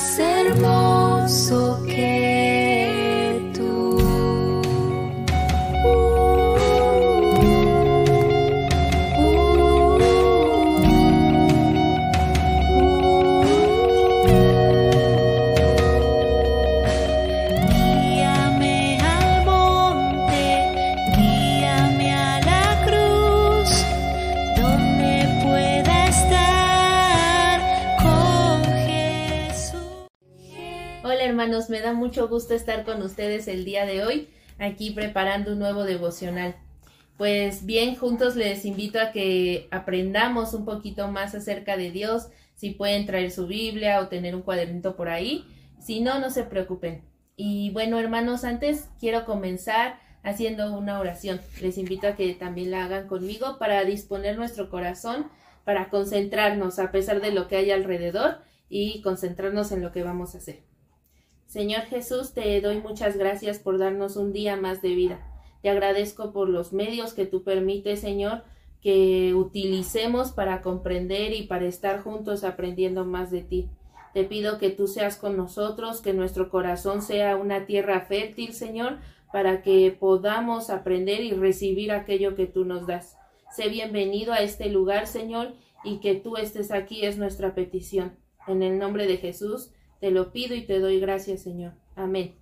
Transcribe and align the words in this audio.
más 0.00 0.18
hermanos, 31.40 31.70
me 31.70 31.80
da 31.80 31.94
mucho 31.94 32.28
gusto 32.28 32.52
estar 32.52 32.84
con 32.84 33.00
ustedes 33.00 33.48
el 33.48 33.64
día 33.64 33.86
de 33.86 34.04
hoy, 34.04 34.28
aquí 34.58 34.90
preparando 34.90 35.52
un 35.52 35.58
nuevo 35.58 35.84
devocional. 35.84 36.54
Pues 37.16 37.64
bien, 37.64 37.96
juntos 37.96 38.36
les 38.36 38.66
invito 38.66 39.00
a 39.00 39.10
que 39.10 39.66
aprendamos 39.70 40.52
un 40.52 40.66
poquito 40.66 41.08
más 41.08 41.34
acerca 41.34 41.78
de 41.78 41.92
Dios, 41.92 42.28
si 42.56 42.72
pueden 42.72 43.06
traer 43.06 43.30
su 43.30 43.46
Biblia 43.46 44.00
o 44.00 44.08
tener 44.08 44.36
un 44.36 44.42
cuadernito 44.42 44.96
por 44.96 45.08
ahí, 45.08 45.46
si 45.78 46.02
no, 46.02 46.18
no 46.18 46.28
se 46.28 46.42
preocupen. 46.42 47.04
Y 47.36 47.70
bueno, 47.70 47.98
hermanos, 47.98 48.44
antes 48.44 48.90
quiero 49.00 49.24
comenzar 49.24 49.98
haciendo 50.22 50.76
una 50.76 51.00
oración. 51.00 51.40
Les 51.62 51.78
invito 51.78 52.06
a 52.06 52.16
que 52.16 52.34
también 52.34 52.70
la 52.70 52.84
hagan 52.84 53.08
conmigo 53.08 53.56
para 53.58 53.82
disponer 53.86 54.36
nuestro 54.36 54.68
corazón, 54.68 55.30
para 55.64 55.88
concentrarnos 55.88 56.78
a 56.78 56.92
pesar 56.92 57.22
de 57.22 57.30
lo 57.30 57.48
que 57.48 57.56
hay 57.56 57.70
alrededor 57.70 58.42
y 58.68 59.00
concentrarnos 59.00 59.72
en 59.72 59.80
lo 59.80 59.90
que 59.90 60.02
vamos 60.02 60.34
a 60.34 60.38
hacer. 60.38 60.69
Señor 61.50 61.82
Jesús, 61.86 62.32
te 62.32 62.60
doy 62.60 62.78
muchas 62.78 63.16
gracias 63.16 63.58
por 63.58 63.76
darnos 63.76 64.14
un 64.14 64.32
día 64.32 64.56
más 64.56 64.82
de 64.82 64.94
vida. 64.94 65.18
Te 65.62 65.68
agradezco 65.68 66.32
por 66.32 66.48
los 66.48 66.72
medios 66.72 67.12
que 67.12 67.26
tú 67.26 67.42
permites, 67.42 67.98
Señor, 67.98 68.44
que 68.80 69.34
utilicemos 69.34 70.30
para 70.30 70.62
comprender 70.62 71.32
y 71.32 71.48
para 71.48 71.66
estar 71.66 72.04
juntos 72.04 72.44
aprendiendo 72.44 73.04
más 73.04 73.32
de 73.32 73.42
ti. 73.42 73.68
Te 74.14 74.22
pido 74.22 74.58
que 74.58 74.70
tú 74.70 74.86
seas 74.86 75.16
con 75.16 75.36
nosotros, 75.36 76.00
que 76.00 76.12
nuestro 76.12 76.50
corazón 76.50 77.02
sea 77.02 77.34
una 77.34 77.66
tierra 77.66 78.02
fértil, 78.02 78.52
Señor, 78.52 78.98
para 79.32 79.60
que 79.60 79.90
podamos 79.90 80.70
aprender 80.70 81.24
y 81.24 81.32
recibir 81.32 81.90
aquello 81.90 82.36
que 82.36 82.46
tú 82.46 82.64
nos 82.64 82.86
das. 82.86 83.16
Sé 83.56 83.68
bienvenido 83.68 84.32
a 84.32 84.38
este 84.38 84.68
lugar, 84.68 85.08
Señor, 85.08 85.54
y 85.82 85.98
que 85.98 86.14
tú 86.14 86.36
estés 86.36 86.70
aquí 86.70 87.04
es 87.04 87.18
nuestra 87.18 87.56
petición. 87.56 88.16
En 88.46 88.62
el 88.62 88.78
nombre 88.78 89.08
de 89.08 89.16
Jesús 89.16 89.72
te 90.00 90.10
lo 90.10 90.32
pido 90.32 90.54
y 90.54 90.62
te 90.62 90.80
doy 90.80 90.98
gracias, 90.98 91.42
Señor. 91.42 91.74
Amén. 91.94 92.34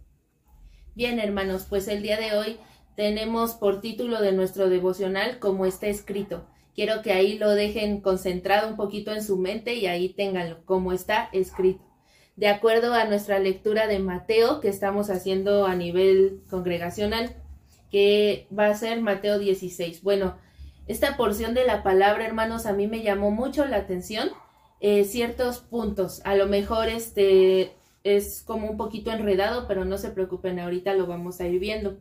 Bien, 0.94 1.18
hermanos, 1.18 1.66
pues 1.68 1.88
el 1.88 2.02
día 2.02 2.18
de 2.18 2.36
hoy 2.36 2.56
tenemos 2.96 3.54
por 3.54 3.80
título 3.80 4.20
de 4.20 4.32
nuestro 4.32 4.68
devocional 4.68 5.38
como 5.38 5.66
está 5.66 5.88
escrito. 5.88 6.46
Quiero 6.74 7.02
que 7.02 7.12
ahí 7.12 7.38
lo 7.38 7.50
dejen 7.50 8.00
concentrado 8.00 8.68
un 8.68 8.76
poquito 8.76 9.12
en 9.12 9.22
su 9.22 9.36
mente 9.36 9.74
y 9.74 9.86
ahí 9.86 10.08
ténganlo, 10.10 10.64
como 10.64 10.92
está 10.92 11.28
escrito. 11.32 11.84
De 12.36 12.46
acuerdo 12.46 12.94
a 12.94 13.04
nuestra 13.04 13.40
lectura 13.40 13.88
de 13.88 13.98
Mateo 13.98 14.60
que 14.60 14.68
estamos 14.68 15.10
haciendo 15.10 15.66
a 15.66 15.74
nivel 15.74 16.42
congregacional, 16.48 17.34
que 17.90 18.46
va 18.56 18.66
a 18.66 18.74
ser 18.74 19.00
Mateo 19.00 19.40
16. 19.40 20.02
Bueno, 20.02 20.36
esta 20.86 21.16
porción 21.16 21.54
de 21.54 21.66
la 21.66 21.82
palabra, 21.82 22.24
hermanos, 22.24 22.66
a 22.66 22.72
mí 22.72 22.86
me 22.86 23.02
llamó 23.02 23.32
mucho 23.32 23.64
la 23.66 23.78
atención 23.78 24.30
eh, 24.80 25.04
ciertos 25.04 25.58
puntos. 25.58 26.20
A 26.24 26.34
lo 26.34 26.46
mejor 26.46 26.88
este 26.88 27.72
es 28.04 28.42
como 28.46 28.70
un 28.70 28.76
poquito 28.76 29.10
enredado, 29.10 29.66
pero 29.66 29.84
no 29.84 29.98
se 29.98 30.10
preocupen, 30.10 30.58
ahorita 30.58 30.94
lo 30.94 31.06
vamos 31.06 31.40
a 31.40 31.46
ir 31.46 31.58
viendo. 31.58 31.98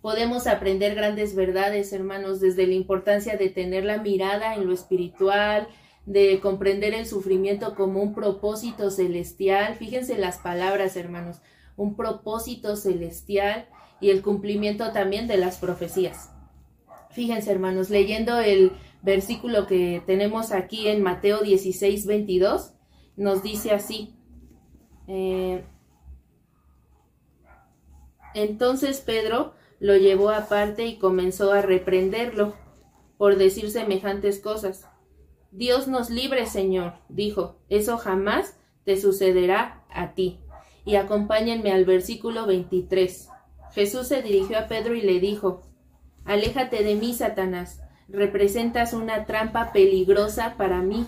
Podemos 0.00 0.46
aprender 0.46 0.94
grandes 0.94 1.34
verdades, 1.34 1.92
hermanos, 1.92 2.40
desde 2.40 2.66
la 2.66 2.74
importancia 2.74 3.36
de 3.36 3.48
tener 3.48 3.84
la 3.84 3.98
mirada 3.98 4.54
en 4.54 4.66
lo 4.66 4.74
espiritual, 4.74 5.68
de 6.06 6.40
comprender 6.40 6.92
el 6.92 7.06
sufrimiento 7.06 7.74
como 7.74 8.02
un 8.02 8.14
propósito 8.14 8.90
celestial. 8.90 9.76
Fíjense 9.76 10.18
las 10.18 10.38
palabras, 10.38 10.96
hermanos, 10.96 11.38
un 11.76 11.96
propósito 11.96 12.76
celestial 12.76 13.66
y 14.00 14.10
el 14.10 14.20
cumplimiento 14.20 14.92
también 14.92 15.26
de 15.26 15.38
las 15.38 15.58
profecías. 15.58 16.30
Fíjense, 17.10 17.50
hermanos, 17.50 17.90
leyendo 17.90 18.38
el 18.40 18.72
versículo 19.04 19.66
que 19.66 20.02
tenemos 20.06 20.50
aquí 20.50 20.88
en 20.88 21.02
Mateo 21.02 21.42
16, 21.42 22.06
22, 22.06 22.72
nos 23.16 23.42
dice 23.42 23.72
así. 23.72 24.16
eh, 25.06 25.64
entonces 28.34 29.00
Pedro 29.00 29.54
lo 29.78 29.96
llevó 29.96 30.30
aparte 30.30 30.86
y 30.86 30.98
comenzó 30.98 31.52
a 31.52 31.62
reprenderlo 31.62 32.54
por 33.16 33.36
decir 33.36 33.70
semejantes 33.70 34.40
cosas. 34.40 34.88
Dios 35.52 35.86
nos 35.86 36.10
libre, 36.10 36.46
Señor, 36.46 36.94
dijo, 37.08 37.60
eso 37.68 37.96
jamás 37.96 38.58
te 38.84 39.00
sucederá 39.00 39.84
a 39.88 40.14
ti. 40.14 40.40
Y 40.84 40.96
acompáñenme 40.96 41.72
al 41.72 41.84
versículo 41.84 42.46
23. 42.46 43.28
Jesús 43.72 44.08
se 44.08 44.22
dirigió 44.22 44.58
a 44.58 44.66
Pedro 44.66 44.94
y 44.96 45.02
le 45.02 45.20
dijo, 45.20 45.62
Aléjate 46.24 46.82
de 46.82 46.94
mí, 46.96 47.14
Satanás, 47.14 47.83
representas 48.08 48.92
una 48.92 49.24
trampa 49.24 49.72
peligrosa 49.72 50.54
para 50.56 50.82
mí. 50.82 51.06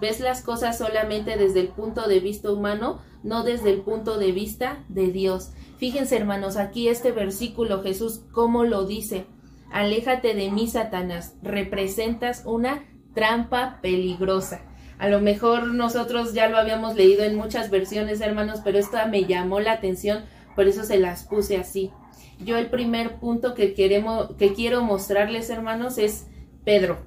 Ves 0.00 0.20
las 0.20 0.42
cosas 0.42 0.78
solamente 0.78 1.36
desde 1.36 1.60
el 1.60 1.68
punto 1.68 2.08
de 2.08 2.20
vista 2.20 2.50
humano, 2.50 3.00
no 3.22 3.42
desde 3.42 3.70
el 3.70 3.82
punto 3.82 4.18
de 4.18 4.32
vista 4.32 4.84
de 4.88 5.08
Dios. 5.08 5.52
Fíjense, 5.78 6.16
hermanos, 6.16 6.56
aquí 6.56 6.88
este 6.88 7.12
versículo 7.12 7.82
Jesús, 7.82 8.22
¿cómo 8.32 8.64
lo 8.64 8.86
dice? 8.86 9.26
Aléjate 9.70 10.34
de 10.34 10.50
mí, 10.50 10.66
Satanás, 10.66 11.34
representas 11.42 12.42
una 12.44 12.84
trampa 13.14 13.78
peligrosa. 13.82 14.62
A 14.98 15.08
lo 15.08 15.20
mejor 15.20 15.68
nosotros 15.68 16.34
ya 16.34 16.48
lo 16.48 16.58
habíamos 16.58 16.94
leído 16.94 17.22
en 17.22 17.36
muchas 17.36 17.70
versiones, 17.70 18.20
hermanos, 18.20 18.60
pero 18.62 18.78
esta 18.78 19.06
me 19.06 19.24
llamó 19.24 19.60
la 19.60 19.72
atención, 19.72 20.24
por 20.54 20.66
eso 20.66 20.84
se 20.84 20.98
las 20.98 21.24
puse 21.24 21.56
así. 21.56 21.90
Yo 22.38 22.56
el 22.56 22.70
primer 22.70 23.18
punto 23.18 23.54
que 23.54 23.74
queremos, 23.74 24.34
que 24.36 24.52
quiero 24.52 24.82
mostrarles, 24.82 25.50
hermanos, 25.50 25.98
es 25.98 26.26
Pedro. 26.64 26.98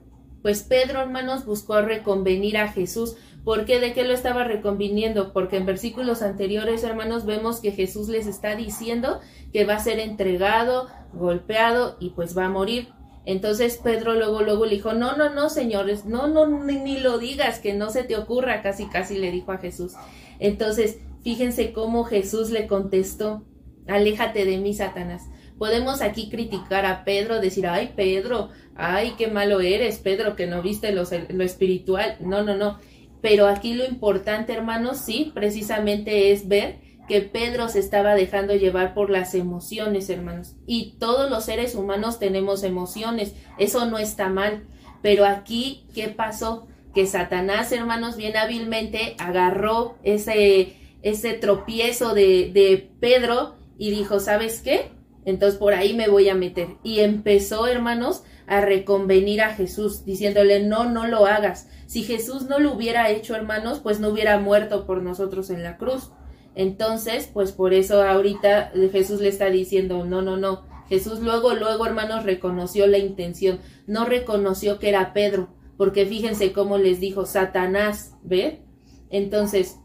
Pues 0.42 0.64
Pedro, 0.64 1.02
hermanos, 1.02 1.46
buscó 1.46 1.82
reconvenir 1.82 2.58
a 2.58 2.68
Jesús. 2.68 3.16
¿Por 3.44 3.66
qué? 3.66 3.80
¿De 3.80 3.94
qué 3.94 4.04
lo 4.04 4.14
estaba 4.14 4.44
reconviniendo? 4.44 5.34
Porque 5.34 5.58
en 5.58 5.66
versículos 5.66 6.22
anteriores, 6.22 6.84
hermanos, 6.84 7.26
vemos 7.26 7.60
que 7.60 7.72
Jesús 7.72 8.10
les 8.10 8.28
está 8.28 8.56
diciendo 8.56 9.20
que 9.52 9.66
va 9.66 9.76
a 9.76 9.80
ser 9.80 10.00
entregado, 10.00 10.88
golpeado 11.14 11.98
y 12.00 12.12
pues 12.12 12.38
va 12.38 12.46
a 12.46 12.50
morir. 12.50 12.90
Entonces 13.26 13.80
Pedro 13.82 14.16
luego, 14.16 14.42
luego 14.42 14.66
le 14.66 14.76
dijo, 14.76 14.94
no, 14.94 15.16
no, 15.16 15.30
no, 15.30 15.50
señores, 15.50 16.06
no, 16.06 16.28
no, 16.28 16.46
ni, 16.46 16.76
ni 16.76 17.00
lo 17.00 17.18
digas, 17.18 17.60
que 17.60 17.74
no 17.74 17.90
se 17.90 18.04
te 18.04 18.18
ocurra, 18.18 18.62
casi, 18.62 18.88
casi 18.88 19.18
le 19.18 19.32
dijo 19.32 19.52
a 19.52 19.60
Jesús. 19.60 19.94
Entonces, 20.40 21.00
fíjense 21.24 21.72
cómo 21.72 22.04
Jesús 22.04 22.50
le 22.50 22.68
contestó, 22.68 23.46
aléjate 23.88 24.46
de 24.46 24.58
mí, 24.58 24.74
Satanás. 24.74 25.24
Podemos 25.58 26.02
aquí 26.02 26.30
criticar 26.30 26.86
a 26.86 27.04
Pedro, 27.04 27.40
decir, 27.40 27.68
ay, 27.68 27.94
Pedro, 27.96 28.50
ay, 28.76 29.14
qué 29.18 29.28
malo 29.28 29.62
eres, 29.62 29.98
Pedro, 30.00 30.36
que 30.36 30.48
no 30.48 30.62
viste 30.62 30.92
lo, 30.92 31.04
lo 31.30 31.44
espiritual. 31.44 32.18
No, 32.20 32.44
no, 32.44 32.56
no. 32.56 32.80
Pero 33.22 33.48
aquí 33.48 33.74
lo 33.74 33.86
importante, 33.86 34.54
hermanos, 34.54 34.98
sí, 34.98 35.32
precisamente 35.34 36.32
es 36.32 36.48
ver 36.48 36.80
que 37.08 37.22
Pedro 37.22 37.70
se 37.70 37.80
estaba 37.80 38.16
dejando 38.16 38.56
llevar 38.56 38.94
por 38.94 39.10
las 39.10 39.36
emociones, 39.36 40.10
hermanos. 40.10 40.56
Y 40.66 40.96
todos 41.00 41.30
los 41.30 41.46
seres 41.46 41.76
humanos 41.76 42.20
tenemos 42.20 42.64
emociones, 42.64 43.34
eso 43.58 43.86
no 43.86 43.98
está 43.98 44.30
mal. 44.30 44.64
Pero 45.02 45.26
aquí, 45.26 45.86
¿qué 45.94 46.08
pasó? 46.08 46.68
Que 46.94 47.06
Satanás, 47.06 47.72
hermanos, 47.72 48.16
bien 48.16 48.38
hábilmente 48.38 49.16
agarró 49.20 49.96
ese, 50.04 50.78
ese 51.02 51.34
tropiezo 51.34 52.14
de, 52.14 52.52
de 52.54 52.90
Pedro 53.00 53.56
y 53.78 53.92
dijo, 53.92 54.20
¿sabes 54.20 54.62
qué? 54.62 54.92
Entonces 55.26 55.58
por 55.58 55.74
ahí 55.74 55.94
me 55.94 56.10
voy 56.10 56.30
a 56.30 56.36
meter. 56.36 56.70
Y 56.84 57.00
empezó, 57.00 57.68
hermanos, 57.68 58.24
a 58.48 58.62
reconvenir 58.62 59.42
a 59.42 59.54
Jesús, 59.54 60.06
diciéndole, 60.06 60.64
no, 60.64 60.90
no 60.90 61.08
lo 61.08 61.26
hagas. 61.26 61.70
Si 61.86 62.04
Jesús 62.04 62.44
no 62.44 62.60
lo 62.60 62.74
hubiera 62.74 63.10
hecho, 63.10 63.36
hermanos, 63.36 63.80
pues 63.80 64.00
no 64.00 64.10
hubiera 64.10 64.40
muerto 64.40 64.86
por 64.86 65.02
nosotros 65.02 65.50
en 65.50 65.64
la 65.64 65.78
cruz. 65.78 66.12
Entonces, 66.56 67.30
pues 67.34 67.52
por 67.52 67.74
eso 67.74 68.04
ahorita 68.04 68.72
Jesús 68.92 69.22
le 69.22 69.30
está 69.30 69.50
diciendo, 69.50 70.06
no, 70.06 70.22
no, 70.22 70.38
no. 70.38 70.66
Jesús 70.90 71.20
luego, 71.20 71.54
luego, 71.54 71.86
hermanos, 71.86 72.24
reconoció 72.24 72.86
la 72.88 72.98
intención. 72.98 73.60
No 73.88 74.06
reconoció 74.06 74.78
que 74.78 74.90
era 74.90 75.14
Pedro, 75.14 75.50
porque 75.78 76.06
fíjense 76.06 76.52
cómo 76.52 76.78
les 76.78 77.00
dijo, 77.00 77.26
Satanás, 77.26 78.16
¿ve? 78.24 78.62
Entonces, 79.10 79.80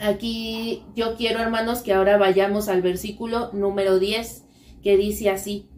aquí 0.00 0.84
yo 0.94 1.16
quiero, 1.16 1.40
hermanos, 1.40 1.82
que 1.82 1.92
ahora 1.92 2.16
vayamos 2.16 2.68
al 2.68 2.82
versículo 2.82 3.50
número 3.52 3.98
10, 3.98 4.44
que 4.82 4.96
dice 4.96 5.30
así. 5.30 5.68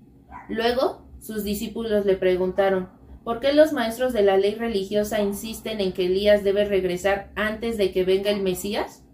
Luego, 0.49 1.07
sus 1.21 1.45
discípulos 1.45 2.05
le 2.05 2.17
preguntaron, 2.17 2.89
¿por 3.25 3.41
qué 3.41 3.53
los 3.53 3.73
maestros 3.73 4.13
de 4.13 4.23
la 4.23 4.37
ley 4.37 4.55
religiosa 4.55 5.23
insisten 5.23 5.81
en 5.81 5.93
que 5.93 6.07
Elías 6.07 6.45
debe 6.45 6.65
regresar 6.65 7.31
antes 7.35 7.79
de 7.79 7.93
que 7.93 8.05
venga 8.05 8.31
el 8.31 8.43
Mesías? 8.43 9.05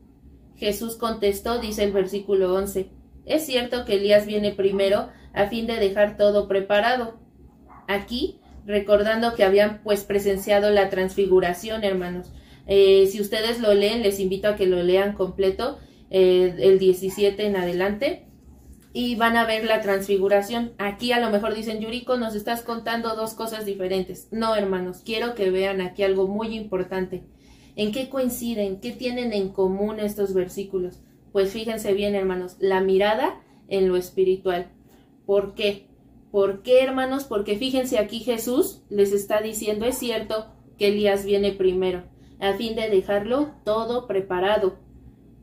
Jesús 0.56 0.96
contestó, 0.96 1.60
dice 1.60 1.84
el 1.84 1.92
versículo 1.92 2.54
11, 2.54 2.90
es 3.24 3.46
cierto 3.46 3.84
que 3.84 3.94
Elías 3.94 4.26
viene 4.26 4.52
primero 4.52 5.08
a 5.32 5.46
fin 5.46 5.66
de 5.66 5.76
dejar 5.76 6.16
todo 6.16 6.48
preparado. 6.48 7.18
Aquí, 7.86 8.40
recordando 8.66 9.34
que 9.34 9.44
habían 9.44 9.82
pues 9.82 10.04
presenciado 10.04 10.70
la 10.70 10.90
transfiguración, 10.90 11.84
hermanos. 11.84 12.32
Eh, 12.72 13.08
si 13.08 13.20
ustedes 13.20 13.58
lo 13.58 13.74
leen, 13.74 14.04
les 14.04 14.20
invito 14.20 14.46
a 14.46 14.54
que 14.54 14.66
lo 14.66 14.80
lean 14.80 15.14
completo, 15.14 15.80
eh, 16.08 16.54
el 16.60 16.78
17 16.78 17.44
en 17.44 17.56
adelante, 17.56 18.26
y 18.92 19.16
van 19.16 19.36
a 19.36 19.44
ver 19.44 19.64
la 19.64 19.80
transfiguración. 19.80 20.72
Aquí 20.78 21.10
a 21.10 21.18
lo 21.18 21.30
mejor 21.30 21.52
dicen, 21.52 21.80
Yuriko, 21.80 22.16
nos 22.16 22.36
estás 22.36 22.62
contando 22.62 23.16
dos 23.16 23.34
cosas 23.34 23.66
diferentes. 23.66 24.28
No, 24.30 24.54
hermanos, 24.54 25.02
quiero 25.04 25.34
que 25.34 25.50
vean 25.50 25.80
aquí 25.80 26.04
algo 26.04 26.28
muy 26.28 26.56
importante. 26.56 27.24
¿En 27.74 27.90
qué 27.90 28.08
coinciden? 28.08 28.80
¿Qué 28.80 28.92
tienen 28.92 29.32
en 29.32 29.48
común 29.48 29.98
estos 29.98 30.32
versículos? 30.32 31.00
Pues 31.32 31.50
fíjense 31.50 31.92
bien, 31.92 32.14
hermanos, 32.14 32.54
la 32.60 32.80
mirada 32.80 33.40
en 33.66 33.88
lo 33.88 33.96
espiritual. 33.96 34.68
¿Por 35.26 35.54
qué? 35.54 35.88
¿Por 36.30 36.62
qué, 36.62 36.84
hermanos? 36.84 37.24
Porque 37.24 37.56
fíjense 37.56 37.98
aquí 37.98 38.20
Jesús 38.20 38.82
les 38.90 39.12
está 39.12 39.40
diciendo, 39.40 39.86
es 39.86 39.98
cierto 39.98 40.46
que 40.78 40.88
Elías 40.88 41.24
viene 41.24 41.50
primero, 41.50 42.04
a 42.40 42.54
fin 42.54 42.74
de 42.74 42.88
dejarlo 42.88 43.50
todo 43.64 44.06
preparado. 44.06 44.78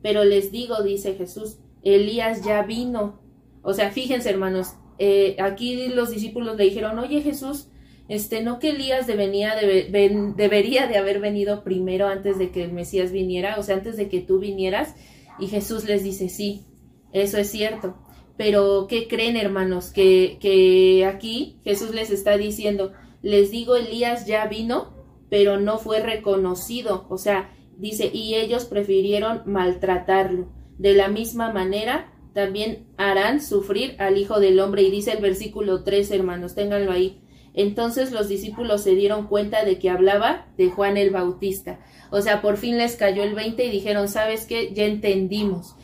Pero 0.02 0.24
les 0.24 0.50
digo, 0.52 0.82
dice 0.82 1.14
Jesús, 1.14 1.58
Elías 1.82 2.44
ya 2.44 2.62
vino. 2.62 3.20
O 3.62 3.74
sea, 3.74 3.90
fíjense, 3.90 4.30
hermanos, 4.30 4.74
eh, 4.98 5.36
aquí 5.40 5.88
los 5.88 6.10
discípulos 6.10 6.56
le 6.56 6.64
dijeron, 6.64 6.98
oye 6.98 7.20
Jesús, 7.20 7.68
este, 8.08 8.42
no 8.42 8.58
que 8.58 8.70
Elías 8.70 9.06
debería 9.06 9.54
de 9.54 10.96
haber 10.96 11.20
venido 11.20 11.62
primero 11.62 12.06
antes 12.06 12.38
de 12.38 12.50
que 12.50 12.64
el 12.64 12.72
Mesías 12.72 13.12
viniera, 13.12 13.56
o 13.58 13.62
sea, 13.62 13.76
antes 13.76 13.96
de 13.96 14.08
que 14.08 14.20
tú 14.20 14.38
vinieras. 14.38 14.94
Y 15.38 15.46
Jesús 15.48 15.84
les 15.84 16.02
dice, 16.02 16.28
sí, 16.28 16.64
eso 17.12 17.38
es 17.38 17.50
cierto. 17.50 17.96
Pero, 18.36 18.86
¿qué 18.88 19.08
creen, 19.08 19.36
hermanos? 19.36 19.90
Que, 19.90 20.38
que 20.40 21.04
aquí 21.04 21.58
Jesús 21.64 21.94
les 21.94 22.10
está 22.10 22.36
diciendo, 22.36 22.92
les 23.20 23.50
digo, 23.50 23.76
Elías 23.76 24.26
ya 24.26 24.46
vino, 24.46 24.97
pero 25.30 25.58
no 25.58 25.78
fue 25.78 26.00
reconocido. 26.00 27.06
O 27.08 27.18
sea, 27.18 27.50
dice, 27.76 28.10
y 28.12 28.34
ellos 28.34 28.64
prefirieron 28.64 29.42
maltratarlo. 29.46 30.48
De 30.78 30.94
la 30.94 31.08
misma 31.08 31.52
manera, 31.52 32.12
también 32.34 32.86
harán 32.96 33.40
sufrir 33.40 33.96
al 33.98 34.16
Hijo 34.16 34.40
del 34.40 34.60
Hombre. 34.60 34.82
Y 34.82 34.90
dice 34.90 35.12
el 35.12 35.22
versículo 35.22 35.82
3, 35.84 36.10
hermanos, 36.12 36.54
ténganlo 36.54 36.92
ahí. 36.92 37.20
Entonces 37.54 38.12
los 38.12 38.28
discípulos 38.28 38.82
se 38.82 38.94
dieron 38.94 39.26
cuenta 39.26 39.64
de 39.64 39.78
que 39.78 39.90
hablaba 39.90 40.46
de 40.56 40.70
Juan 40.70 40.96
el 40.96 41.10
Bautista. 41.10 41.80
O 42.10 42.20
sea, 42.20 42.40
por 42.40 42.56
fin 42.56 42.78
les 42.78 42.94
cayó 42.94 43.24
el 43.24 43.34
20 43.34 43.64
y 43.64 43.70
dijeron, 43.70 44.08
¿sabes 44.08 44.46
qué? 44.46 44.72
Ya 44.72 44.84
entendimos. 44.84 45.74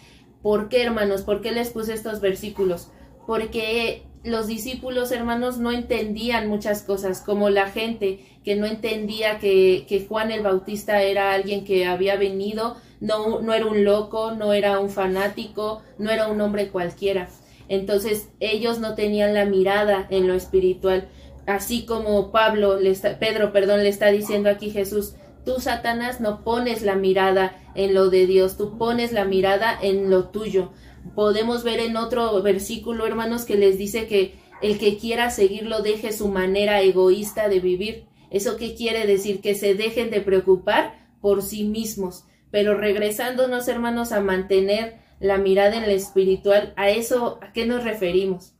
¿Por 0.42 0.68
qué, 0.68 0.82
hermanos? 0.82 1.22
¿Por 1.22 1.40
qué 1.40 1.52
les 1.52 1.70
puse 1.70 1.92
estos 1.92 2.20
versículos? 2.20 2.92
Porque 3.26 4.06
los 4.24 4.46
discípulos, 4.46 5.12
hermanos, 5.12 5.58
no 5.58 5.70
entendían 5.70 6.48
muchas 6.48 6.82
cosas, 6.82 7.20
como 7.20 7.50
la 7.50 7.68
gente 7.70 8.24
que 8.42 8.56
no 8.56 8.66
entendía 8.66 9.38
que, 9.38 10.06
Juan 10.08 10.30
el 10.30 10.42
Bautista 10.42 11.02
era 11.02 11.32
alguien 11.32 11.64
que 11.64 11.86
había 11.86 12.16
venido, 12.16 12.76
no, 13.00 13.40
no 13.40 13.52
era 13.52 13.66
un 13.66 13.84
loco, 13.84 14.32
no 14.32 14.52
era 14.52 14.78
un 14.80 14.90
fanático, 14.90 15.82
no 15.98 16.10
era 16.10 16.28
un 16.28 16.40
hombre 16.40 16.68
cualquiera. 16.68 17.28
Entonces 17.68 18.28
ellos 18.40 18.78
no 18.78 18.94
tenían 18.94 19.34
la 19.34 19.44
mirada 19.44 20.06
en 20.10 20.26
lo 20.26 20.34
espiritual, 20.34 21.08
así 21.46 21.84
como 21.84 22.32
Pablo, 22.32 22.80
le 22.80 22.90
está, 22.90 23.18
Pedro, 23.18 23.52
perdón, 23.52 23.82
le 23.82 23.88
está 23.88 24.08
diciendo 24.08 24.48
aquí 24.48 24.70
Jesús, 24.70 25.14
Tú, 25.44 25.60
Satanás, 25.60 26.20
no 26.20 26.42
pones 26.42 26.80
la 26.82 26.94
mirada 26.94 27.54
en 27.74 27.92
lo 27.92 28.08
de 28.08 28.26
Dios, 28.26 28.56
tú 28.56 28.78
pones 28.78 29.12
la 29.12 29.26
mirada 29.26 29.78
en 29.80 30.08
lo 30.10 30.28
tuyo. 30.28 30.72
Podemos 31.14 31.64
ver 31.64 31.80
en 31.80 31.96
otro 31.96 32.42
versículo, 32.42 33.06
hermanos, 33.06 33.44
que 33.44 33.56
les 33.56 33.78
dice 33.78 34.06
que 34.06 34.34
el 34.62 34.78
que 34.78 34.96
quiera 34.98 35.30
seguirlo 35.30 35.82
deje 35.82 36.12
su 36.12 36.28
manera 36.28 36.80
egoísta 36.80 37.48
de 37.48 37.60
vivir. 37.60 38.06
¿Eso 38.30 38.56
qué 38.56 38.74
quiere 38.74 39.06
decir? 39.06 39.40
Que 39.40 39.54
se 39.54 39.74
dejen 39.74 40.10
de 40.10 40.20
preocupar 40.20 41.08
por 41.20 41.42
sí 41.42 41.64
mismos. 41.64 42.24
Pero 42.50 42.74
regresándonos, 42.76 43.68
hermanos, 43.68 44.12
a 44.12 44.20
mantener 44.20 44.98
la 45.20 45.38
mirada 45.38 45.76
en 45.76 45.82
lo 45.82 45.90
espiritual, 45.90 46.72
¿a 46.76 46.90
eso 46.90 47.38
a 47.42 47.52
qué 47.52 47.66
nos 47.66 47.84
referimos? 47.84 48.54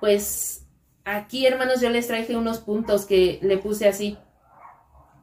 Pues 0.00 0.66
aquí, 1.04 1.46
hermanos, 1.46 1.80
yo 1.80 1.90
les 1.90 2.06
traje 2.06 2.36
unos 2.36 2.58
puntos 2.58 3.06
que 3.06 3.38
le 3.42 3.58
puse 3.58 3.88
así 3.88 4.18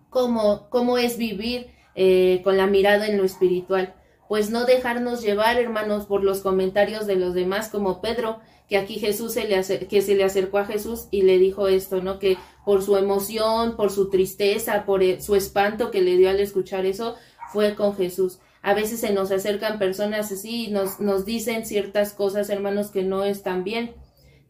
cómo, 0.09 0.69
cómo 0.69 0.97
es 0.97 1.17
vivir 1.17 1.67
eh, 1.95 2.41
con 2.43 2.57
la 2.57 2.67
mirada 2.67 3.07
en 3.07 3.17
lo 3.17 3.23
espiritual. 3.23 3.95
Pues 4.29 4.51
no 4.51 4.65
dejarnos 4.65 5.23
llevar, 5.23 5.57
hermanos, 5.57 6.05
por 6.05 6.23
los 6.23 6.41
comentarios 6.41 7.07
de 7.07 7.15
los 7.15 7.33
demás, 7.33 7.67
como 7.69 7.99
Pedro, 7.99 8.41
que 8.69 8.77
aquí 8.77 8.99
Jesús 8.99 9.33
se 9.33 9.45
le, 9.47 9.87
que 9.87 10.03
se 10.03 10.13
le 10.13 10.23
acercó 10.23 10.59
a 10.59 10.65
Jesús 10.65 11.07
y 11.09 11.23
le 11.23 11.39
dijo 11.39 11.67
esto, 11.67 12.03
¿no? 12.03 12.19
Que 12.19 12.37
por 12.63 12.83
su 12.83 12.95
emoción, 12.95 13.75
por 13.75 13.89
su 13.89 14.11
tristeza, 14.11 14.85
por 14.85 15.01
e, 15.01 15.19
su 15.19 15.35
espanto 15.35 15.89
que 15.89 16.03
le 16.03 16.15
dio 16.15 16.29
al 16.29 16.39
escuchar 16.39 16.85
eso, 16.85 17.15
fue 17.51 17.73
con 17.73 17.95
Jesús. 17.95 18.37
A 18.61 18.75
veces 18.75 18.99
se 18.99 19.11
nos 19.13 19.31
acercan 19.31 19.79
personas 19.79 20.31
así 20.31 20.67
y 20.67 20.71
nos, 20.71 20.99
nos 20.99 21.25
dicen 21.25 21.65
ciertas 21.65 22.13
cosas, 22.13 22.51
hermanos, 22.51 22.91
que 22.91 23.01
no 23.01 23.23
están 23.23 23.63
bien. 23.63 23.95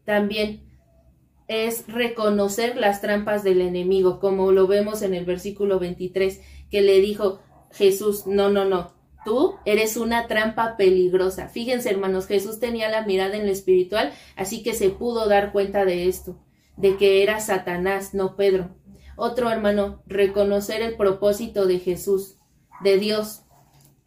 También 0.04 0.62
es 1.48 1.86
reconocer 1.88 2.76
las 2.76 3.00
trampas 3.00 3.44
del 3.44 3.62
enemigo, 3.62 4.20
como 4.20 4.52
lo 4.52 4.66
vemos 4.66 5.00
en 5.00 5.14
el 5.14 5.24
versículo 5.24 5.78
23, 5.78 6.38
que 6.70 6.82
le 6.82 7.00
dijo 7.00 7.40
Jesús, 7.70 8.26
no, 8.26 8.50
no, 8.50 8.66
no, 8.66 8.99
tú 9.24 9.56
eres 9.64 9.96
una 9.96 10.26
trampa 10.26 10.76
peligrosa. 10.76 11.48
Fíjense, 11.48 11.90
hermanos, 11.90 12.26
Jesús 12.26 12.60
tenía 12.60 12.88
la 12.88 13.06
mirada 13.06 13.36
en 13.36 13.46
lo 13.46 13.52
espiritual, 13.52 14.12
así 14.36 14.62
que 14.62 14.74
se 14.74 14.90
pudo 14.90 15.28
dar 15.28 15.52
cuenta 15.52 15.84
de 15.84 16.08
esto, 16.08 16.38
de 16.76 16.96
que 16.96 17.22
era 17.22 17.40
Satanás, 17.40 18.14
no 18.14 18.36
Pedro. 18.36 18.70
Otro 19.16 19.50
hermano, 19.50 20.02
reconocer 20.06 20.82
el 20.82 20.96
propósito 20.96 21.66
de 21.66 21.78
Jesús, 21.78 22.36
de 22.82 22.98
Dios, 22.98 23.42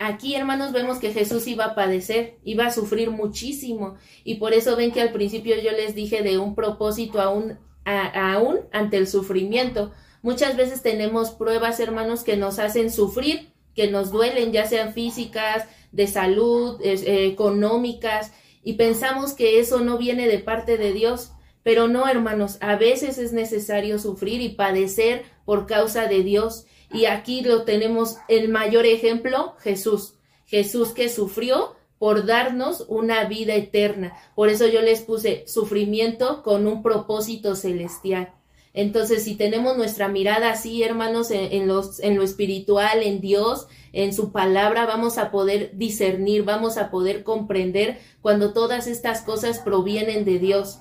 Aquí, 0.06 0.36
hermanos, 0.36 0.74
vemos 0.74 0.98
que 0.98 1.13
Jesús 1.13 1.48
iba 1.48 1.63
a 1.63 1.75
padecer, 1.75 2.38
iba 2.44 2.65
a 2.65 2.74
sufrir 2.74 3.10
muchísimo. 3.10 3.95
Y 4.25 4.36
por 4.36 4.54
eso 4.54 4.75
ven 4.75 4.92
que 4.92 5.00
al 5.00 5.13
principio 5.13 5.56
yo 5.62 5.71
les 5.71 5.95
dije 5.95 6.24
de 6.24 6.39
un 6.39 6.56
propósito 6.56 7.21
aún, 7.21 7.57
aún 7.86 8.60
ante 8.74 8.98
el 8.98 9.07
sufrimiento. 9.07 9.94
Muchas 10.21 10.57
veces 10.57 10.81
tenemos 10.81 11.31
pruebas, 11.31 11.80
hermanos, 11.80 12.24
que 12.24 12.36
nos 12.36 12.60
hacen 12.60 12.92
sufrir, 12.92 13.52
que 13.75 13.90
nos 13.90 14.12
duelen, 14.12 14.52
ya 14.52 14.65
sean 14.65 14.94
físicas, 14.94 15.65
de 15.92 16.08
salud, 16.08 16.80
eh, 16.84 17.27
económicas, 17.27 18.32
y 18.63 18.74
pensamos 18.74 19.34
que 19.34 19.60
eso 19.60 19.82
no 19.82 19.98
viene 19.98 20.27
de 20.27 20.39
parte 20.39 20.77
de 20.77 20.94
Dios. 20.94 21.32
Pero 21.63 21.88
no, 21.88 22.08
hermanos, 22.08 22.58
a 22.62 22.75
veces 22.75 23.18
es 23.18 23.32
necesario 23.32 24.00
sufrir 24.00 24.42
y 24.42 24.50
padecer 24.50 25.24
por 25.46 25.65
causa 25.65 26.08
de 26.08 26.24
Dios. 26.24 26.65
Y 26.92 27.06
aquí 27.06 27.42
lo 27.42 27.63
tenemos 27.63 28.18
el 28.27 28.50
mayor 28.50 28.86
ejemplo, 28.86 29.56
Jesús. 29.60 30.15
Jesús 30.46 30.89
que 30.89 31.10
sufrió 31.10 31.75
por 31.98 32.25
darnos 32.25 32.86
una 32.89 33.24
vida 33.25 33.56
eterna. 33.56 34.13
Por 34.36 34.50
eso 34.50 34.68
yo 34.68 34.82
les 34.82 35.01
puse 35.01 35.46
sufrimiento 35.48 36.44
con 36.44 36.68
un 36.68 36.84
propósito 36.84 37.56
celestial. 37.56 38.34
Entonces, 38.74 39.24
si 39.24 39.36
tenemos 39.36 39.77
nuestra 39.77 40.08
mirada 40.08 40.50
así, 40.50 40.82
hermanos, 40.82 41.30
en, 41.30 41.68
los, 41.68 42.00
en 42.00 42.15
lo 42.15 42.24
espiritual, 42.24 43.03
en 43.03 43.22
Dios, 43.22 43.68
en 43.92 44.13
su 44.13 44.32
palabra, 44.32 44.88
vamos 44.88 45.20
a 45.20 45.30
poder 45.30 45.77
discernir, 45.77 46.44
vamos 46.44 46.77
a 46.77 46.89
poder 46.89 47.24
comprender 47.24 48.00
cuando 48.22 48.51
todas 48.51 48.88
estas 48.88 49.22
cosas 49.22 49.60
provienen 49.60 50.25
de 50.25 50.39
Dios. 50.39 50.80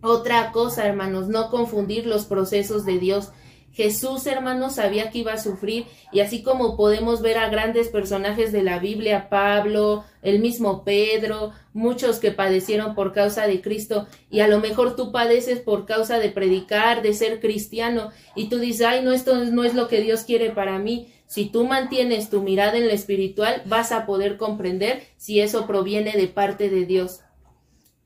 Otra 0.00 0.50
cosa, 0.52 0.86
hermanos, 0.86 1.28
no 1.28 1.50
confundir 1.50 2.06
los 2.06 2.24
procesos 2.24 2.86
de 2.86 2.98
Dios. 2.98 3.32
Jesús, 3.78 4.26
hermanos, 4.26 4.74
sabía 4.74 5.08
que 5.08 5.18
iba 5.18 5.34
a 5.34 5.38
sufrir 5.38 5.86
y 6.10 6.18
así 6.18 6.42
como 6.42 6.76
podemos 6.76 7.22
ver 7.22 7.38
a 7.38 7.48
grandes 7.48 7.86
personajes 7.86 8.50
de 8.50 8.64
la 8.64 8.80
Biblia, 8.80 9.28
Pablo, 9.28 10.04
el 10.20 10.40
mismo 10.40 10.82
Pedro, 10.82 11.52
muchos 11.74 12.18
que 12.18 12.32
padecieron 12.32 12.96
por 12.96 13.12
causa 13.12 13.46
de 13.46 13.60
Cristo 13.60 14.08
y 14.32 14.40
a 14.40 14.48
lo 14.48 14.58
mejor 14.58 14.96
tú 14.96 15.12
padeces 15.12 15.60
por 15.60 15.86
causa 15.86 16.18
de 16.18 16.28
predicar, 16.30 17.02
de 17.02 17.14
ser 17.14 17.38
cristiano 17.38 18.10
y 18.34 18.48
tú 18.48 18.58
dices, 18.58 18.84
ay, 18.84 19.04
no, 19.04 19.12
esto 19.12 19.44
no 19.44 19.62
es 19.62 19.74
lo 19.74 19.86
que 19.86 20.00
Dios 20.00 20.22
quiere 20.22 20.50
para 20.50 20.80
mí. 20.80 21.14
Si 21.28 21.44
tú 21.44 21.64
mantienes 21.64 22.30
tu 22.30 22.42
mirada 22.42 22.78
en 22.78 22.88
lo 22.88 22.92
espiritual, 22.92 23.62
vas 23.66 23.92
a 23.92 24.06
poder 24.06 24.38
comprender 24.38 25.04
si 25.18 25.38
eso 25.38 25.68
proviene 25.68 26.16
de 26.16 26.26
parte 26.26 26.68
de 26.68 26.84
Dios. 26.84 27.20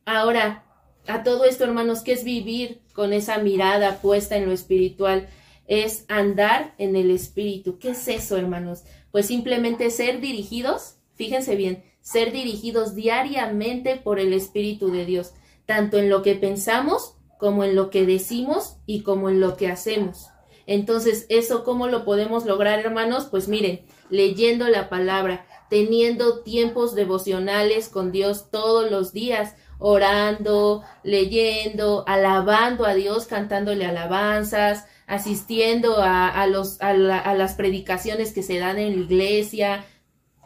Ahora, 0.04 0.66
a 1.06 1.22
todo 1.22 1.46
esto, 1.46 1.64
hermanos, 1.64 2.02
¿qué 2.02 2.12
es 2.12 2.24
vivir 2.24 2.82
con 2.92 3.14
esa 3.14 3.38
mirada 3.38 4.02
puesta 4.02 4.36
en 4.36 4.44
lo 4.44 4.52
espiritual? 4.52 5.30
Es 5.66 6.04
andar 6.08 6.74
en 6.78 6.96
el 6.96 7.10
Espíritu. 7.10 7.78
¿Qué 7.78 7.90
es 7.90 8.08
eso, 8.08 8.36
hermanos? 8.36 8.84
Pues 9.10 9.26
simplemente 9.26 9.90
ser 9.90 10.20
dirigidos, 10.20 10.96
fíjense 11.14 11.56
bien, 11.56 11.84
ser 12.00 12.32
dirigidos 12.32 12.94
diariamente 12.94 13.96
por 13.96 14.18
el 14.18 14.32
Espíritu 14.32 14.90
de 14.90 15.04
Dios, 15.04 15.34
tanto 15.66 15.98
en 15.98 16.10
lo 16.10 16.22
que 16.22 16.34
pensamos 16.34 17.14
como 17.38 17.64
en 17.64 17.74
lo 17.74 17.90
que 17.90 18.06
decimos 18.06 18.76
y 18.86 19.02
como 19.02 19.28
en 19.28 19.40
lo 19.40 19.56
que 19.56 19.68
hacemos. 19.68 20.28
Entonces, 20.66 21.26
¿eso 21.28 21.64
cómo 21.64 21.88
lo 21.88 22.04
podemos 22.04 22.44
lograr, 22.44 22.78
hermanos? 22.78 23.26
Pues 23.30 23.48
miren, 23.48 23.84
leyendo 24.10 24.68
la 24.68 24.88
palabra, 24.88 25.46
teniendo 25.68 26.42
tiempos 26.42 26.94
devocionales 26.94 27.88
con 27.88 28.12
Dios 28.12 28.50
todos 28.50 28.90
los 28.90 29.12
días, 29.12 29.56
orando, 29.78 30.82
leyendo, 31.02 32.04
alabando 32.06 32.84
a 32.86 32.94
Dios, 32.94 33.26
cantándole 33.26 33.86
alabanzas, 33.86 34.86
asistiendo 35.12 35.96
a, 35.98 36.46
los, 36.46 36.80
a, 36.80 36.88
a 36.88 37.34
las 37.34 37.52
predicaciones 37.52 38.32
que 38.32 38.42
se 38.42 38.58
dan 38.58 38.78
en 38.78 38.96
la 38.96 39.02
iglesia, 39.02 39.84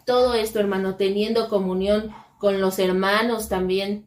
todo 0.04 0.34
esto, 0.34 0.58
hermano, 0.58 0.96
teniendo 0.96 1.48
comunión 1.48 2.12
con 2.38 2.60
los 2.60 2.80
hermanos 2.80 3.48
también. 3.48 4.06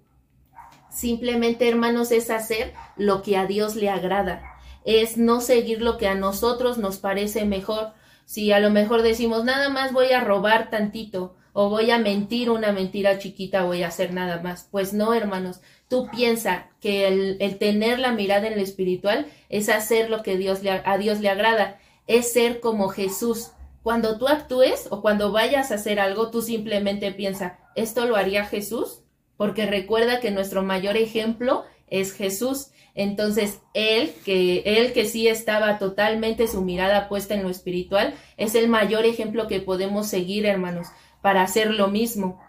Simplemente, 0.92 1.70
hermanos, 1.70 2.12
es 2.12 2.30
hacer 2.30 2.74
lo 2.98 3.22
que 3.22 3.38
a 3.38 3.46
Dios 3.46 3.78
le 3.78 3.90
agrada. 3.90 4.44
Es 4.84 5.16
no 5.16 5.40
seguir 5.40 5.82
lo 5.82 5.98
que 5.98 6.10
a 6.10 6.16
nosotros 6.16 6.78
nos 6.78 6.98
parece 6.98 7.46
mejor. 7.46 7.94
Si 8.26 8.52
a 8.52 8.60
lo 8.60 8.70
mejor 8.70 9.02
decimos, 9.02 9.46
nada 9.46 9.70
más 9.70 9.94
voy 9.94 10.12
a 10.12 10.20
robar 10.20 10.70
tantito, 10.70 11.38
o 11.54 11.70
voy 11.70 11.90
a 11.90 12.00
mentir 12.00 12.50
una 12.50 12.74
mentira 12.74 13.18
chiquita, 13.18 13.64
voy 13.64 13.84
a 13.84 13.88
hacer 13.88 14.14
nada 14.14 14.42
más. 14.42 14.68
Pues 14.70 14.92
no, 14.92 15.14
hermanos, 15.14 15.62
tú 15.90 16.08
piensa 16.10 16.68
que 16.80 17.08
el, 17.08 17.58
tener 17.58 18.00
la 18.00 18.14
mirada 18.14 18.48
en 18.48 18.56
lo 18.56 18.62
espiritual 18.62 19.26
es 19.50 19.68
hacer 19.68 20.10
lo 20.10 20.24
que 20.24 20.38
Dios 20.38 20.64
le, 20.64 20.72
a 20.72 20.98
Dios 20.98 21.20
le 21.20 21.30
agrada, 21.30 21.80
es 22.08 22.32
ser 22.32 22.62
como 22.62 22.88
Jesús. 22.90 23.52
Cuando 23.84 24.18
tú 24.18 24.28
actúes 24.28 24.88
o 24.92 25.02
cuando 25.02 25.32
vayas 25.32 25.72
a 25.72 25.76
hacer 25.76 26.00
algo, 26.00 26.30
tú 26.30 26.42
simplemente 26.42 27.12
piensa, 27.12 27.60
¿esto 27.76 28.06
lo 28.06 28.16
haría 28.16 28.46
Jesús? 28.46 29.02
Porque 29.36 29.66
recuerda 29.66 30.20
que 30.20 30.32
nuestro 30.32 30.64
mayor 30.64 30.96
ejemplo 30.96 31.66
es 31.88 32.14
Jesús. 32.14 32.68
Entonces, 32.94 33.62
él 33.74 34.14
que 34.26 34.62
él 34.66 34.94
que 34.94 35.06
sí 35.06 35.28
estaba 35.28 35.80
totalmente 35.80 36.48
su 36.48 36.62
mirada 36.62 37.08
puesta 37.08 37.34
en 37.34 37.44
lo 37.44 37.50
espiritual, 37.50 38.14
es 38.38 38.54
el 38.56 38.68
mayor 38.68 39.06
ejemplo 39.06 39.48
que 39.48 39.62
podemos 39.62 40.08
seguir, 40.08 40.46
hermanos, 40.46 40.88
para 41.22 41.42
hacer 41.42 41.72
lo 41.74 41.88
mismo. 41.88 42.42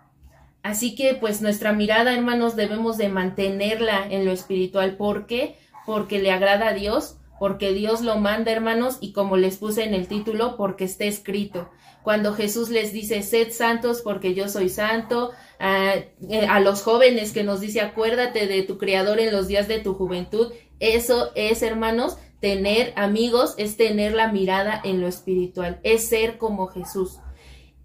Así 0.63 0.95
que 0.95 1.15
pues 1.15 1.41
nuestra 1.41 1.73
mirada, 1.73 2.15
hermanos, 2.15 2.57
debemos 2.57 2.99
de 2.99 3.09
mantenerla 3.09 4.07
en 4.09 4.25
lo 4.25 4.33
espiritual. 4.33 4.97
¿Por 4.97 5.27
qué? 5.27 5.57
Porque 5.87 6.19
le 6.19 6.33
agrada 6.33 6.69
a 6.69 6.75
Dios, 6.75 7.17
porque 7.39 7.73
Dios 7.73 8.03
lo 8.03 8.17
manda, 8.19 8.53
hermanos, 8.53 8.99
y 9.01 9.13
como 9.13 9.37
les 9.37 9.57
puse 9.57 9.85
en 9.85 9.95
el 9.95 10.07
título, 10.07 10.57
porque 10.57 10.85
está 10.85 11.05
escrito. 11.05 11.71
Cuando 12.03 12.35
Jesús 12.35 12.71
les 12.71 12.93
dice, 12.93 13.23
sed 13.23 13.53
santos 13.53 14.01
porque 14.03 14.35
yo 14.35 14.49
soy 14.49 14.69
santo, 14.69 15.31
a, 15.59 15.95
eh, 15.95 16.47
a 16.49 16.61
los 16.61 16.83
jóvenes 16.83 17.33
que 17.33 17.45
nos 17.45 17.61
dice, 17.61 17.81
acuérdate 17.81 18.47
de 18.47 18.63
tu 18.63 18.79
Creador 18.79 19.21
en 19.21 19.33
los 19.33 19.49
días 19.49 19.69
de 19.69 19.81
tu 19.81 19.95
juventud, 19.95 20.53
eso 20.79 21.31
es, 21.35 21.63
hermanos, 21.63 22.17
tener 22.41 22.95
amigos, 22.97 23.55
es 23.59 23.77
tener 23.77 24.15
la 24.15 24.33
mirada 24.33 24.81
en 24.83 25.01
lo 25.01 25.09
espiritual, 25.09 25.79
es 25.83 26.09
ser 26.09 26.39
como 26.39 26.69
Jesús. 26.69 27.19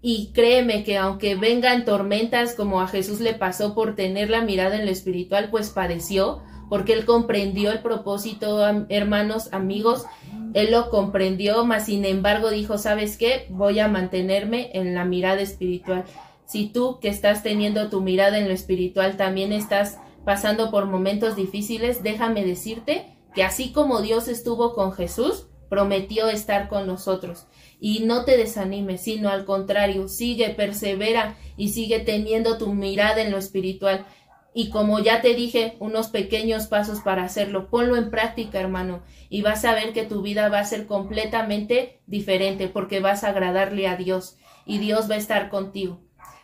Y 0.08 0.30
créeme 0.32 0.84
que 0.84 0.98
aunque 0.98 1.34
vengan 1.34 1.84
tormentas 1.84 2.54
como 2.54 2.80
a 2.80 2.86
Jesús 2.86 3.18
le 3.18 3.34
pasó 3.34 3.74
por 3.74 3.96
tener 3.96 4.30
la 4.30 4.40
mirada 4.40 4.76
en 4.76 4.84
lo 4.86 4.92
espiritual, 4.92 5.50
pues 5.50 5.70
padeció, 5.70 6.42
porque 6.68 6.92
él 6.92 7.04
comprendió 7.04 7.72
el 7.72 7.80
propósito, 7.80 8.64
hermanos, 8.88 9.48
amigos, 9.52 10.06
él 10.54 10.70
lo 10.70 10.90
comprendió, 10.90 11.64
mas 11.64 11.86
sin 11.86 12.04
embargo 12.04 12.50
dijo, 12.50 12.78
¿sabes 12.78 13.16
qué? 13.16 13.48
Voy 13.50 13.80
a 13.80 13.88
mantenerme 13.88 14.70
en 14.74 14.94
la 14.94 15.04
mirada 15.04 15.40
espiritual. 15.40 16.04
Si 16.44 16.68
tú 16.68 17.00
que 17.00 17.08
estás 17.08 17.42
teniendo 17.42 17.90
tu 17.90 18.00
mirada 18.00 18.38
en 18.38 18.46
lo 18.46 18.54
espiritual 18.54 19.16
también 19.16 19.50
estás 19.52 19.98
pasando 20.24 20.70
por 20.70 20.86
momentos 20.86 21.34
difíciles, 21.34 22.04
déjame 22.04 22.44
decirte 22.44 23.16
que 23.34 23.42
así 23.42 23.72
como 23.72 24.00
Dios 24.02 24.28
estuvo 24.28 24.72
con 24.72 24.92
Jesús, 24.92 25.48
prometió 25.68 26.28
estar 26.28 26.68
con 26.68 26.86
nosotros. 26.86 27.48
Y 27.78 28.00
no 28.00 28.24
te 28.24 28.36
desanimes, 28.36 29.02
sino 29.02 29.28
al 29.28 29.44
contrario, 29.44 30.08
sigue, 30.08 30.50
persevera 30.50 31.36
y 31.56 31.70
sigue 31.70 32.00
teniendo 32.00 32.58
tu 32.58 32.72
mirada 32.72 33.22
en 33.22 33.30
lo 33.30 33.38
espiritual. 33.38 34.06
Y 34.54 34.70
como 34.70 35.00
ya 35.00 35.20
te 35.20 35.34
dije, 35.34 35.76
unos 35.80 36.08
pequeños 36.08 36.66
pasos 36.66 37.00
para 37.00 37.24
hacerlo, 37.24 37.68
ponlo 37.68 37.96
en 37.96 38.10
práctica, 38.10 38.58
hermano, 38.58 39.02
y 39.28 39.42
vas 39.42 39.66
a 39.66 39.74
ver 39.74 39.92
que 39.92 40.04
tu 40.04 40.22
vida 40.22 40.48
va 40.48 40.60
a 40.60 40.64
ser 40.64 40.86
completamente 40.86 42.00
diferente 42.06 42.68
porque 42.68 43.00
vas 43.00 43.22
a 43.22 43.28
agradarle 43.28 43.86
a 43.86 43.96
Dios 43.96 44.38
y 44.64 44.78
Dios 44.78 45.10
va 45.10 45.16
a 45.16 45.18
estar 45.18 45.50
contigo. 45.50 46.00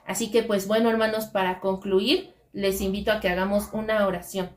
Así 0.07 0.31
que 0.31 0.43
pues 0.43 0.67
bueno, 0.67 0.91
hermanos, 0.91 1.27
para 1.27 1.61
concluir, 1.61 2.35
les 2.53 2.83
invito 2.83 3.13
a 3.13 3.21
que 3.21 3.31
hagamos 3.31 3.71
una 3.73 4.07
oración. 4.07 4.51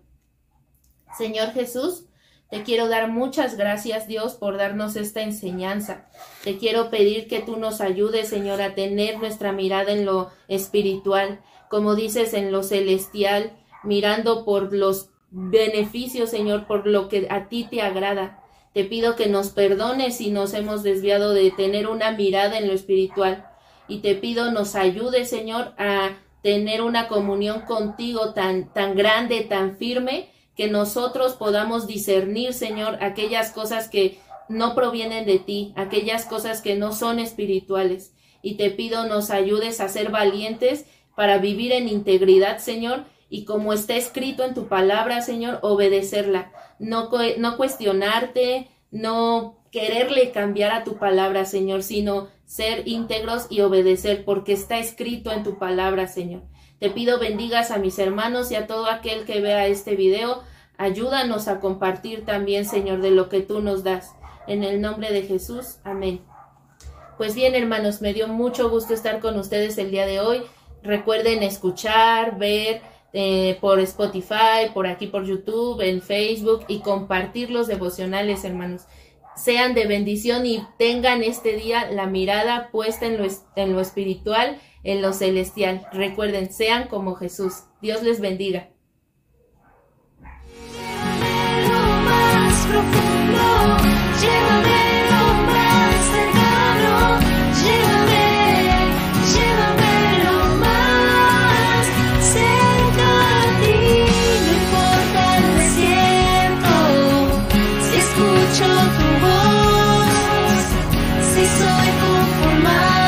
Señor 1.18 1.54
Jesús, 1.54 2.05
te 2.50 2.64
quiero 2.64 2.88
dar 2.88 3.10
muchas 3.10 3.58
gracias, 3.58 4.08
Dios, 4.08 4.36
por 4.36 4.58
darnos 4.58 4.96
esta 4.96 5.22
enseñanza. 5.22 6.06
Te 6.44 6.58
quiero 6.58 6.90
pedir 6.90 7.28
que 7.28 7.40
tú 7.40 7.58
nos 7.58 7.82
ayudes, 7.82 8.30
Señor, 8.30 8.62
a 8.62 8.76
tener 8.76 9.18
nuestra 9.18 9.52
mirada 9.52 9.92
en 9.92 10.06
lo 10.06 10.30
espiritual, 10.48 11.42
como 11.70 11.96
dices, 11.96 12.34
en 12.34 12.52
lo 12.52 12.62
celestial, 12.62 13.58
mirando 13.84 14.46
por 14.46 14.74
los 14.74 15.10
beneficios, 15.32 16.30
Señor, 16.30 16.68
por 16.68 16.86
lo 16.86 17.10
que 17.10 17.28
a 17.30 17.50
ti 17.50 17.68
te 17.70 17.82
agrada. 17.82 18.44
Te 18.74 18.86
pido 18.86 19.16
que 19.16 19.28
nos 19.28 19.50
perdones 19.50 20.18
si 20.18 20.32
nos 20.32 20.54
hemos 20.54 20.84
desviado 20.84 21.34
de 21.34 21.50
tener 21.52 21.88
una 21.88 22.12
mirada 22.12 22.58
en 22.58 22.68
lo 22.68 22.74
espiritual. 22.74 23.48
Y 23.88 24.00
te 24.00 24.16
pido 24.16 24.52
nos 24.52 24.76
ayude, 24.76 25.26
Señor, 25.26 25.74
a 25.78 26.18
tener 26.44 26.84
una 26.84 27.08
comunión 27.08 27.62
contigo 27.62 28.34
tan, 28.34 28.72
tan 28.72 28.96
grande, 28.96 29.42
tan 29.42 29.78
firme, 29.78 30.30
que 30.56 30.70
nosotros 30.70 31.34
podamos 31.34 31.88
discernir, 31.88 32.54
Señor, 32.54 32.98
aquellas 33.02 33.52
cosas 33.52 33.90
que 33.90 34.20
no 34.48 34.76
provienen 34.76 35.26
de 35.26 35.40
ti, 35.40 35.74
aquellas 35.76 36.26
cosas 36.26 36.62
que 36.62 36.76
no 36.76 36.94
son 36.94 37.20
espirituales. 37.20 38.14
Y 38.42 38.56
te 38.56 38.70
pido 38.72 39.08
nos 39.08 39.32
ayudes 39.32 39.82
a 39.82 39.90
ser 39.90 40.12
valientes 40.12 40.86
para 41.16 41.38
vivir 41.40 41.72
en 41.72 41.88
integridad, 41.88 42.60
Señor, 42.60 43.06
y 43.30 43.46
como 43.46 43.74
está 43.74 43.96
escrito 43.96 44.44
en 44.44 44.54
tu 44.54 44.68
palabra, 44.68 45.22
Señor, 45.22 45.60
obedecerla, 45.62 46.52
no, 46.78 47.10
no 47.38 47.58
cuestionarte, 47.58 48.70
no 48.92 49.58
quererle 49.72 50.32
cambiar 50.32 50.72
a 50.72 50.84
tu 50.84 50.98
palabra, 50.98 51.46
Señor, 51.46 51.84
sino 51.84 52.28
ser 52.46 52.88
íntegros 52.88 53.48
y 53.50 53.62
obedecer, 53.62 54.24
porque 54.24 54.54
está 54.54 54.78
escrito 54.78 55.32
en 55.32 55.44
tu 55.44 55.58
palabra, 55.58 56.08
Señor. 56.08 56.44
Te 56.80 56.90
pido 56.90 57.20
bendigas 57.20 57.72
a 57.72 57.78
mis 57.78 57.98
hermanos 58.00 58.52
y 58.52 58.56
a 58.56 58.68
todo 58.68 58.88
aquel 58.88 59.26
que 59.26 59.40
vea 59.40 59.68
este 59.68 59.96
video. 59.96 60.44
Ayúdanos 60.78 61.48
a 61.48 61.62
compartir 61.62 62.26
también, 62.26 62.66
Señor, 62.66 63.02
de 63.02 63.12
lo 63.12 63.30
que 63.30 63.42
tú 63.42 63.62
nos 63.62 63.84
das. 63.84 64.14
En 64.46 64.64
el 64.64 64.82
nombre 64.82 65.12
de 65.12 65.22
Jesús. 65.22 65.78
Amén. 65.86 66.22
Pues 67.18 67.34
bien, 67.34 67.56
hermanos, 67.56 68.02
me 68.02 68.14
dio 68.14 68.28
mucho 68.28 68.70
gusto 68.70 68.94
estar 68.94 69.22
con 69.22 69.40
ustedes 69.40 69.78
el 69.78 69.90
día 69.90 70.06
de 70.06 70.20
hoy. 70.20 70.42
Recuerden 70.84 71.44
escuchar, 71.44 72.38
ver 72.38 72.82
eh, 73.14 73.58
por 73.62 73.80
Spotify, 73.80 74.70
por 74.74 74.86
aquí 74.86 75.08
por 75.08 75.26
YouTube, 75.26 75.80
en 75.80 76.02
Facebook 76.02 76.66
y 76.68 76.80
compartir 76.80 77.52
los 77.52 77.68
devocionales, 77.68 78.44
hermanos. 78.44 78.82
Sean 79.38 79.74
de 79.74 79.86
bendición 79.86 80.46
y 80.46 80.62
tengan 80.78 81.24
este 81.24 81.54
día 81.54 81.90
la 81.90 82.06
mirada 82.06 82.70
puesta 82.70 83.06
en 83.06 83.18
lo, 83.18 83.28
en 83.56 83.74
lo 83.74 83.80
espiritual 83.80 84.60
en 84.86 85.02
lo 85.02 85.12
celestial. 85.12 85.86
Recuerden, 85.92 86.54
sean 86.54 86.88
como 86.88 87.16
Jesús. 87.16 87.64
Dios 87.82 88.04
les 88.04 88.22
bendiga. 88.22 88.70